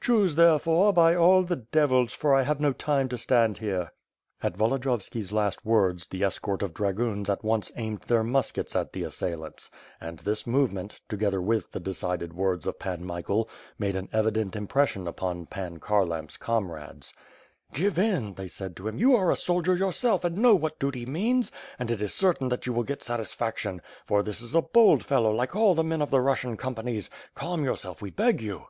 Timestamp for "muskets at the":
8.24-9.02